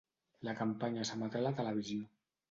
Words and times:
La 0.47 0.53
campanya 0.61 1.05
s'emetrà 1.09 1.41
a 1.43 1.47
la 1.49 1.51
televisió. 1.59 2.09